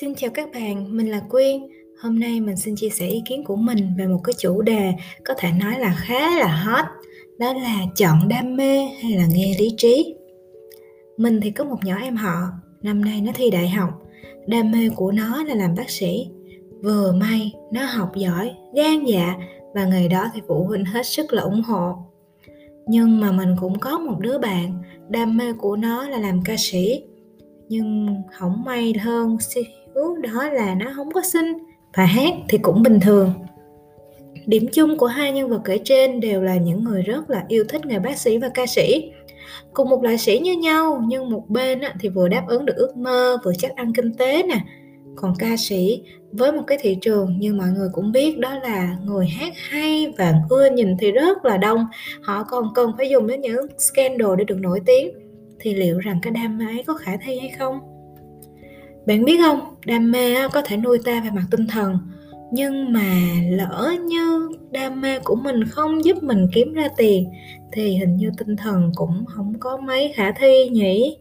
Xin 0.00 0.14
chào 0.14 0.30
các 0.30 0.48
bạn, 0.54 0.96
mình 0.96 1.10
là 1.10 1.20
Quyên. 1.30 1.60
Hôm 2.02 2.20
nay 2.20 2.40
mình 2.40 2.56
xin 2.56 2.76
chia 2.76 2.88
sẻ 2.88 3.06
ý 3.06 3.22
kiến 3.26 3.44
của 3.44 3.56
mình 3.56 3.94
về 3.98 4.06
một 4.06 4.20
cái 4.24 4.34
chủ 4.38 4.62
đề 4.62 4.92
có 5.24 5.34
thể 5.38 5.48
nói 5.60 5.78
là 5.78 5.96
khá 5.98 6.38
là 6.38 6.56
hot, 6.56 6.84
đó 7.38 7.52
là 7.52 7.80
chọn 7.96 8.28
đam 8.28 8.56
mê 8.56 8.86
hay 9.02 9.12
là 9.12 9.26
nghe 9.26 9.56
lý 9.58 9.74
trí. 9.76 10.14
Mình 11.16 11.40
thì 11.40 11.50
có 11.50 11.64
một 11.64 11.76
nhỏ 11.84 11.96
em 12.02 12.16
họ, 12.16 12.40
năm 12.82 13.04
nay 13.04 13.20
nó 13.20 13.32
thi 13.34 13.50
đại 13.50 13.68
học, 13.68 13.90
đam 14.46 14.70
mê 14.72 14.88
của 14.96 15.12
nó 15.12 15.44
là 15.44 15.54
làm 15.54 15.74
bác 15.74 15.90
sĩ. 15.90 16.26
Vừa 16.82 17.12
may 17.12 17.52
nó 17.72 17.84
học 17.84 18.16
giỏi, 18.16 18.54
gan 18.74 19.04
dạ 19.04 19.34
và 19.74 19.84
ngày 19.84 20.08
đó 20.08 20.26
thì 20.34 20.40
phụ 20.48 20.64
huynh 20.64 20.84
hết 20.84 21.06
sức 21.06 21.32
là 21.32 21.42
ủng 21.42 21.62
hộ. 21.62 21.94
Nhưng 22.86 23.20
mà 23.20 23.32
mình 23.32 23.56
cũng 23.60 23.78
có 23.78 23.98
một 23.98 24.20
đứa 24.20 24.38
bạn, 24.38 24.82
đam 25.08 25.36
mê 25.36 25.52
của 25.52 25.76
nó 25.76 26.08
là 26.08 26.18
làm 26.18 26.42
ca 26.44 26.54
sĩ, 26.58 27.02
nhưng 27.68 28.16
không 28.32 28.62
may 28.64 28.92
hơn 29.00 29.36
xíu 29.96 30.16
đó 30.16 30.48
là 30.52 30.74
nó 30.74 30.92
không 30.96 31.10
có 31.10 31.22
xinh 31.22 31.52
và 31.96 32.04
hát 32.04 32.34
thì 32.48 32.58
cũng 32.58 32.82
bình 32.82 33.00
thường. 33.00 33.32
Điểm 34.46 34.66
chung 34.72 34.98
của 34.98 35.06
hai 35.06 35.32
nhân 35.32 35.48
vật 35.48 35.60
kể 35.64 35.78
trên 35.84 36.20
đều 36.20 36.42
là 36.42 36.56
những 36.56 36.84
người 36.84 37.02
rất 37.02 37.30
là 37.30 37.44
yêu 37.48 37.64
thích 37.68 37.86
nghề 37.86 37.98
bác 37.98 38.18
sĩ 38.18 38.38
và 38.38 38.48
ca 38.48 38.66
sĩ. 38.66 39.12
Cùng 39.72 39.88
một 39.88 40.02
loại 40.02 40.18
sĩ 40.18 40.38
như 40.38 40.56
nhau, 40.56 41.02
nhưng 41.06 41.30
một 41.30 41.48
bên 41.48 41.80
thì 42.00 42.08
vừa 42.08 42.28
đáp 42.28 42.44
ứng 42.48 42.66
được 42.66 42.76
ước 42.76 42.96
mơ, 42.96 43.38
vừa 43.44 43.52
chắc 43.58 43.76
ăn 43.76 43.92
kinh 43.92 44.14
tế 44.14 44.42
nè. 44.42 44.58
Còn 45.16 45.34
ca 45.38 45.56
sĩ 45.58 46.02
với 46.32 46.52
một 46.52 46.62
cái 46.66 46.78
thị 46.80 46.98
trường 47.00 47.38
như 47.38 47.54
mọi 47.54 47.68
người 47.76 47.88
cũng 47.92 48.12
biết 48.12 48.38
đó 48.38 48.54
là 48.62 48.96
người 49.04 49.26
hát 49.26 49.52
hay 49.70 50.14
và 50.18 50.34
ưa 50.50 50.70
nhìn 50.70 50.96
thì 50.98 51.12
rất 51.12 51.44
là 51.44 51.56
đông. 51.56 51.86
Họ 52.22 52.42
còn 52.42 52.64
cần 52.74 52.92
phải 52.96 53.08
dùng 53.08 53.26
đến 53.26 53.40
những 53.40 53.66
scandal 53.78 54.30
để 54.38 54.44
được 54.44 54.60
nổi 54.60 54.80
tiếng. 54.86 55.08
Thì 55.60 55.74
liệu 55.74 55.98
rằng 55.98 56.18
cái 56.22 56.32
đam 56.32 56.58
mê 56.58 56.64
ấy 56.64 56.82
có 56.86 56.94
khả 56.94 57.16
thi 57.24 57.38
hay 57.38 57.50
không? 57.58 57.95
Bạn 59.06 59.24
biết 59.24 59.40
không? 59.40 59.60
Đam 59.86 60.10
mê 60.10 60.48
có 60.48 60.62
thể 60.62 60.76
nuôi 60.76 60.98
ta 61.04 61.20
về 61.20 61.30
mặt 61.30 61.44
tinh 61.50 61.66
thần. 61.66 61.98
Nhưng 62.52 62.92
mà 62.92 63.20
lỡ 63.50 63.94
như 64.04 64.48
đam 64.70 65.00
mê 65.00 65.18
của 65.18 65.34
mình 65.34 65.64
không 65.64 66.04
giúp 66.04 66.22
mình 66.22 66.48
kiếm 66.52 66.72
ra 66.72 66.88
tiền, 66.96 67.28
thì 67.72 67.96
hình 67.96 68.16
như 68.16 68.30
tinh 68.38 68.56
thần 68.56 68.92
cũng 68.94 69.24
không 69.26 69.54
có 69.60 69.76
mấy 69.76 70.12
khả 70.16 70.32
thi 70.32 70.68
nhỉ? 70.68 71.16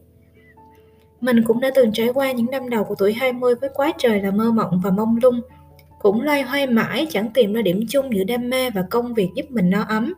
Mình 1.21 1.43
cũng 1.43 1.59
đã 1.59 1.71
từng 1.75 1.91
trải 1.93 2.07
qua 2.13 2.31
những 2.31 2.51
năm 2.51 2.69
đầu 2.69 2.83
của 2.83 2.95
tuổi 2.95 3.13
20 3.13 3.55
với 3.55 3.69
quá 3.73 3.91
trời 3.97 4.21
là 4.21 4.31
mơ 4.31 4.51
mộng 4.51 4.81
và 4.83 4.91
mông 4.91 5.17
lung. 5.23 5.41
Cũng 6.01 6.21
loay 6.21 6.41
hoay 6.41 6.67
mãi 6.67 7.07
chẳng 7.09 7.29
tìm 7.33 7.53
ra 7.53 7.61
điểm 7.61 7.85
chung 7.89 8.15
giữa 8.15 8.23
đam 8.23 8.49
mê 8.49 8.69
và 8.69 8.83
công 8.89 9.13
việc 9.13 9.29
giúp 9.35 9.45
mình 9.49 9.69
no 9.69 9.85
ấm. 9.87 10.13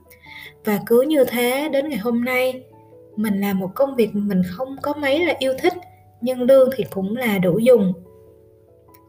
Và 0.65 0.79
cứ 0.85 1.02
như 1.02 1.25
thế 1.25 1.69
đến 1.69 1.89
ngày 1.89 1.99
hôm 1.99 2.25
nay, 2.25 2.63
mình 3.15 3.41
làm 3.41 3.59
một 3.59 3.69
công 3.75 3.95
việc 3.95 4.15
mình 4.15 4.41
không 4.45 4.75
có 4.81 4.93
mấy 4.93 5.25
là 5.25 5.33
yêu 5.39 5.53
thích 5.61 5.73
nhưng 6.21 6.41
lương 6.41 6.69
thì 6.75 6.83
cũng 6.89 7.17
là 7.17 7.37
đủ 7.37 7.59
dùng. 7.59 7.93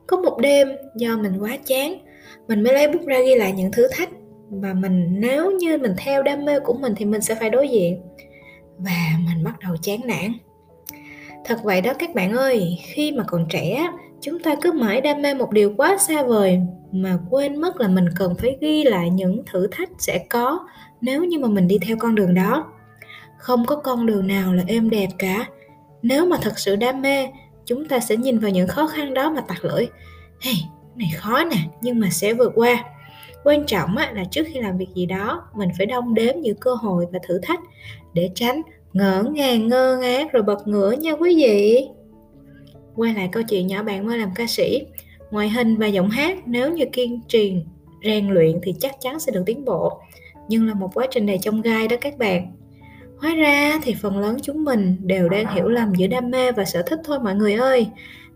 Có 0.07 0.17
một 0.17 0.39
đêm, 0.39 0.69
do 0.97 1.17
mình 1.17 1.39
quá 1.39 1.57
chán, 1.67 1.99
mình 2.49 2.63
mới 2.63 2.73
lấy 2.73 2.89
bút 2.89 3.07
ra 3.07 3.21
ghi 3.21 3.35
lại 3.35 3.53
những 3.53 3.73
thử 3.73 3.89
thách. 3.93 4.11
Và 4.51 4.75
mình, 4.75 5.21
nếu 5.21 5.51
như 5.51 5.79
mình 5.79 5.93
theo 5.99 6.23
đam 6.23 6.45
mê 6.45 6.61
của 6.61 6.75
mình 6.75 6.95
thì 6.97 7.05
mình 7.05 7.21
sẽ 7.21 7.35
phải 7.35 7.51
đối 7.51 7.69
diện. 7.69 8.03
Và 8.79 9.11
mình 9.27 9.45
bắt 9.45 9.55
đầu 9.67 9.77
chán 9.83 10.01
nản. 10.05 10.33
Thật 11.45 11.59
vậy 11.63 11.81
đó 11.81 11.93
các 11.99 12.15
bạn 12.15 12.33
ơi, 12.33 12.79
khi 12.93 13.13
mà 13.13 13.25
còn 13.27 13.47
trẻ, 13.51 13.93
chúng 14.21 14.39
ta 14.39 14.57
cứ 14.63 14.73
mãi 14.73 15.01
đam 15.01 15.23
mê 15.23 15.35
một 15.35 15.53
điều 15.53 15.75
quá 15.77 15.99
xa 15.99 16.23
vời 16.23 16.61
mà 16.93 17.19
quên 17.31 17.57
mất 17.57 17.81
là 17.81 17.89
mình 17.89 18.05
cần 18.17 18.35
phải 18.39 18.57
ghi 18.61 18.85
lại 18.85 19.11
những 19.11 19.43
thử 19.47 19.67
thách 19.71 19.91
sẽ 19.99 20.19
có 20.31 20.67
nếu 21.01 21.25
như 21.25 21.39
mà 21.39 21.49
mình 21.49 21.69
đi 21.69 21.79
theo 21.87 21.97
con 22.01 22.15
đường 22.15 22.35
đó. 22.35 22.73
Không 23.39 23.67
có 23.67 23.77
con 23.77 24.07
đường 24.07 24.27
nào 24.27 24.55
là 24.55 24.63
êm 24.67 24.91
đẹp 24.91 25.09
cả 25.19 25.47
nếu 26.03 26.27
mà 26.27 26.37
thật 26.43 26.59
sự 26.59 26.77
đam 26.77 27.03
mê 27.03 27.29
chúng 27.67 27.89
ta 27.89 28.01
sẽ 28.01 28.17
nhìn 28.17 28.39
vào 28.39 28.51
những 28.51 28.69
khó 28.69 28.87
khăn 28.87 29.15
đó 29.15 29.31
mà 29.31 29.41
tặc 29.41 29.65
lưỡi. 29.65 29.87
Hey 30.41 30.55
này 30.99 31.11
khó 31.17 31.45
nè 31.45 31.57
nhưng 31.81 32.01
mà 32.01 32.09
sẽ 32.11 32.35
vượt 32.35 32.53
qua. 32.55 32.85
Quan 33.45 33.67
trọng 33.67 33.97
á, 33.97 34.13
là 34.15 34.25
trước 34.31 34.47
khi 34.53 34.61
làm 34.61 34.79
việc 34.79 34.89
gì 34.95 35.07
đó 35.07 35.43
mình 35.55 35.69
phải 35.79 35.87
đong 35.87 36.15
đếm 36.15 36.35
những 36.41 36.57
cơ 36.57 36.75
hội 36.75 37.07
và 37.13 37.19
thử 37.29 37.41
thách 37.43 37.61
để 38.15 38.31
tránh 38.35 38.63
ngỡ 38.93 39.23
ngàng 39.23 39.69
ngơ 39.69 39.99
ngác 40.01 40.33
rồi 40.33 40.43
bật 40.43 40.69
ngửa 40.69 40.93
nha 40.93 41.13
quý 41.13 41.37
vị. 41.37 41.89
Quay 42.97 43.15
lại 43.15 43.29
câu 43.33 43.43
chuyện 43.43 43.67
nhỏ 43.67 43.83
bạn 43.83 44.07
mới 44.07 44.19
làm 44.19 44.31
ca 44.35 44.47
sĩ. 44.47 44.87
Ngoại 45.31 45.49
hình 45.49 45.77
và 45.77 45.87
giọng 45.87 46.11
hát 46.11 46.39
nếu 46.47 46.73
như 46.73 46.85
kiên 46.93 47.21
trì 47.29 47.55
rèn 48.05 48.29
luyện 48.29 48.59
thì 48.63 48.75
chắc 48.81 49.01
chắn 49.01 49.19
sẽ 49.19 49.33
được 49.33 49.43
tiến 49.47 49.65
bộ 49.65 50.01
nhưng 50.49 50.69
là 50.69 50.75
một 50.75 50.91
quá 50.95 51.07
trình 51.11 51.27
đầy 51.27 51.39
trong 51.43 51.63
gai 51.63 51.89
đó 51.89 51.97
các 52.01 52.19
bạn 52.19 52.53
hóa 53.21 53.35
ra 53.35 53.79
thì 53.83 53.95
phần 54.03 54.19
lớn 54.19 54.37
chúng 54.43 54.65
mình 54.65 54.97
đều 55.01 55.29
đang 55.29 55.55
hiểu 55.55 55.69
lầm 55.69 55.95
giữa 55.95 56.07
đam 56.07 56.31
mê 56.31 56.53
và 56.53 56.65
sở 56.65 56.83
thích 56.83 56.99
thôi 57.05 57.19
mọi 57.21 57.35
người 57.35 57.55
ơi. 57.55 57.87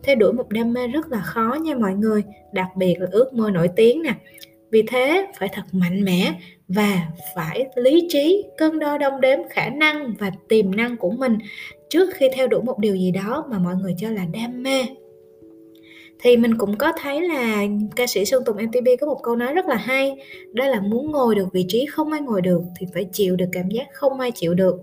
Theo 0.03 0.17
đuổi 0.17 0.33
một 0.33 0.49
đam 0.49 0.73
mê 0.73 0.87
rất 0.87 1.09
là 1.09 1.21
khó 1.21 1.57
nha 1.63 1.75
mọi 1.75 1.95
người, 1.95 2.23
đặc 2.53 2.69
biệt 2.77 2.95
là 2.99 3.07
ước 3.11 3.33
mơ 3.33 3.51
nổi 3.51 3.69
tiếng 3.77 4.03
nè. 4.03 4.15
Vì 4.71 4.83
thế, 4.83 5.27
phải 5.39 5.49
thật 5.53 5.63
mạnh 5.73 6.05
mẽ 6.05 6.35
và 6.69 7.09
phải 7.37 7.67
lý 7.77 8.07
trí, 8.09 8.45
cân 8.59 8.79
đo 8.79 8.99
đong 8.99 9.21
đếm 9.21 9.39
khả 9.51 9.69
năng 9.69 10.15
và 10.19 10.31
tiềm 10.49 10.77
năng 10.77 10.97
của 10.97 11.11
mình 11.11 11.39
trước 11.91 12.11
khi 12.15 12.29
theo 12.35 12.49
đuổi 12.49 12.63
một 12.63 12.79
điều 12.79 12.95
gì 12.97 13.11
đó 13.11 13.45
mà 13.51 13.59
mọi 13.59 13.75
người 13.75 13.95
cho 13.99 14.11
là 14.11 14.25
đam 14.33 14.63
mê 14.63 14.85
thì 16.23 16.37
mình 16.37 16.59
cũng 16.59 16.77
có 16.77 16.93
thấy 17.01 17.29
là 17.29 17.63
ca 17.97 18.07
sĩ 18.07 18.25
Sơn 18.25 18.43
Tùng 18.47 18.57
MTP 18.57 19.01
có 19.01 19.07
một 19.07 19.21
câu 19.23 19.37
nói 19.37 19.55
rất 19.55 19.67
là 19.67 19.77
hay, 19.77 20.17
đó 20.53 20.67
là 20.67 20.81
muốn 20.81 21.11
ngồi 21.11 21.35
được 21.35 21.53
vị 21.53 21.65
trí 21.69 21.87
không 21.87 22.13
ai 22.13 22.21
ngồi 22.21 22.41
được 22.41 22.63
thì 22.79 22.87
phải 22.95 23.07
chịu 23.13 23.37
được 23.37 23.49
cảm 23.53 23.69
giác 23.69 23.87
không 23.93 24.21
ai 24.21 24.31
chịu 24.35 24.55
được. 24.55 24.75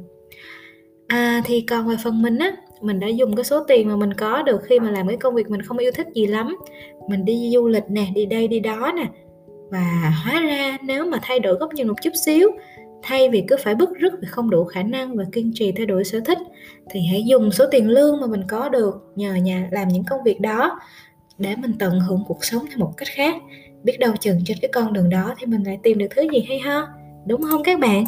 À 1.07 1.41
thì 1.45 1.61
còn 1.61 1.87
về 1.87 1.95
phần 2.03 2.21
mình 2.21 2.37
á, 2.37 2.51
mình 2.81 2.99
đã 2.99 3.07
dùng 3.07 3.35
cái 3.35 3.43
số 3.43 3.63
tiền 3.63 3.87
mà 3.87 3.95
mình 3.95 4.13
có 4.13 4.41
được 4.41 4.61
khi 4.63 4.79
mà 4.79 4.91
làm 4.91 5.07
cái 5.07 5.17
công 5.17 5.35
việc 5.35 5.49
mình 5.49 5.61
không 5.61 5.77
yêu 5.77 5.91
thích 5.91 6.07
gì 6.13 6.25
lắm. 6.25 6.57
Mình 7.09 7.25
đi 7.25 7.51
du 7.53 7.67
lịch 7.67 7.83
nè, 7.89 8.07
đi 8.15 8.25
đây, 8.25 8.47
đi 8.47 8.59
đó 8.59 8.91
nè. 8.95 9.05
Và 9.71 10.13
hóa 10.23 10.41
ra 10.41 10.77
nếu 10.83 11.05
mà 11.05 11.19
thay 11.21 11.39
đổi 11.39 11.53
góc 11.53 11.73
nhìn 11.73 11.87
một 11.87 11.93
chút 12.01 12.13
xíu, 12.25 12.49
thay 13.03 13.29
vì 13.29 13.43
cứ 13.47 13.55
phải 13.59 13.75
bức 13.75 13.89
rứt 13.99 14.13
vì 14.21 14.27
không 14.27 14.49
đủ 14.49 14.63
khả 14.63 14.83
năng 14.83 15.15
và 15.15 15.23
kiên 15.31 15.51
trì 15.53 15.71
thay 15.71 15.85
đổi 15.85 16.03
sở 16.03 16.19
thích, 16.19 16.37
thì 16.89 16.99
hãy 17.11 17.23
dùng 17.25 17.51
số 17.51 17.65
tiền 17.71 17.89
lương 17.89 18.21
mà 18.21 18.27
mình 18.27 18.43
có 18.49 18.69
được 18.69 18.93
nhờ 19.15 19.33
nhà 19.33 19.67
làm 19.71 19.87
những 19.87 20.03
công 20.09 20.23
việc 20.25 20.41
đó 20.41 20.79
để 21.39 21.55
mình 21.55 21.73
tận 21.79 21.99
hưởng 21.99 22.23
cuộc 22.27 22.45
sống 22.45 22.65
theo 22.69 22.77
một 22.77 22.93
cách 22.97 23.07
khác. 23.11 23.35
Biết 23.83 23.97
đâu 23.99 24.13
chừng 24.19 24.39
trên 24.45 24.57
cái 24.61 24.69
con 24.73 24.93
đường 24.93 25.09
đó 25.09 25.35
thì 25.39 25.45
mình 25.45 25.63
lại 25.63 25.79
tìm 25.83 25.97
được 25.97 26.07
thứ 26.15 26.21
gì 26.33 26.45
hay 26.47 26.59
ho. 26.59 26.87
Đúng 27.25 27.41
không 27.51 27.63
các 27.63 27.79
bạn? 27.79 28.03